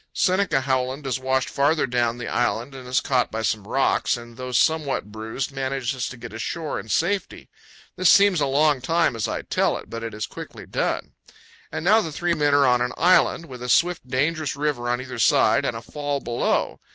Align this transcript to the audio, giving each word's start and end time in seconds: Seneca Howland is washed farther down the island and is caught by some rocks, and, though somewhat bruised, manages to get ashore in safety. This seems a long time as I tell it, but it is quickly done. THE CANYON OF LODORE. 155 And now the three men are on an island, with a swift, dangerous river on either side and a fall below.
Seneca 0.13 0.61
Howland 0.61 1.05
is 1.05 1.19
washed 1.19 1.47
farther 1.47 1.85
down 1.85 2.17
the 2.17 2.27
island 2.27 2.73
and 2.73 2.87
is 2.87 3.01
caught 3.01 3.29
by 3.31 3.43
some 3.43 3.67
rocks, 3.67 4.17
and, 4.17 4.35
though 4.35 4.51
somewhat 4.51 5.11
bruised, 5.11 5.51
manages 5.51 6.09
to 6.09 6.17
get 6.17 6.33
ashore 6.33 6.79
in 6.79 6.89
safety. 6.89 7.51
This 7.97 8.09
seems 8.09 8.41
a 8.41 8.47
long 8.47 8.81
time 8.81 9.15
as 9.15 9.27
I 9.27 9.43
tell 9.43 9.77
it, 9.77 9.91
but 9.91 10.03
it 10.03 10.15
is 10.15 10.25
quickly 10.25 10.65
done. 10.65 11.11
THE 11.11 11.11
CANYON 11.11 11.13
OF 11.29 11.33
LODORE. 11.33 11.77
155 11.77 11.77
And 11.77 11.85
now 11.85 12.01
the 12.01 12.11
three 12.11 12.33
men 12.33 12.53
are 12.55 12.65
on 12.65 12.81
an 12.81 12.93
island, 12.97 13.45
with 13.45 13.61
a 13.61 13.69
swift, 13.69 14.07
dangerous 14.07 14.55
river 14.55 14.89
on 14.89 14.99
either 15.01 15.19
side 15.19 15.65
and 15.65 15.77
a 15.77 15.83
fall 15.83 16.19
below. 16.19 16.79